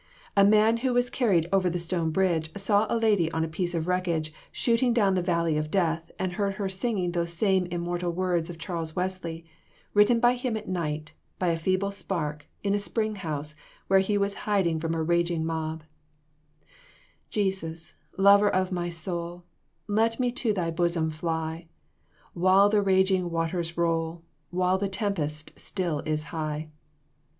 A 0.35 0.43
man 0.43 0.77
who 0.77 0.93
was 0.95 1.11
carried 1.11 1.45
over 1.53 1.69
the 1.69 1.77
Stone 1.77 2.09
Bridge, 2.09 2.49
saw 2.57 2.87
a 2.89 2.97
lady 2.97 3.31
on 3.33 3.43
a 3.43 3.47
piece 3.47 3.75
of 3.75 3.87
wreckage 3.87 4.33
shooting 4.51 4.95
down 4.95 5.13
the 5.13 5.21
valley 5.21 5.57
of 5.57 5.69
death, 5.69 6.09
and 6.17 6.33
heard 6.33 6.55
her 6.55 6.67
singing 6.67 7.11
those 7.11 7.33
same 7.33 7.67
immortal 7.67 8.09
words 8.11 8.49
of 8.49 8.57
Charles 8.57 8.95
Wesley; 8.95 9.45
written 9.93 10.19
by 10.19 10.33
him 10.33 10.57
at 10.57 10.67
night, 10.67 11.13
by 11.37 11.49
a 11.49 11.55
feeble 11.55 11.91
spark, 11.91 12.47
in 12.63 12.73
a 12.73 12.79
spring 12.79 13.13
house, 13.17 13.53
where 13.89 13.99
he 13.99 14.17
was 14.17 14.33
hiding 14.49 14.79
from 14.79 14.95
a 14.95 15.03
raging 15.03 15.45
mob: 15.45 15.83
"Jesus, 17.29 17.93
lover 18.17 18.49
of 18.49 18.71
my 18.71 18.89
soul, 18.89 19.43
Let 19.85 20.19
me 20.19 20.31
to 20.31 20.51
thy 20.51 20.71
bosom 20.71 21.11
fly, 21.11 21.67
While 22.33 22.69
the 22.69 22.81
raging 22.81 23.29
waters 23.29 23.77
roll, 23.77 24.23
While 24.49 24.79
the 24.79 24.89
tempest 24.89 25.59
still 25.59 25.99
is 26.07 26.23
high." 26.33 26.69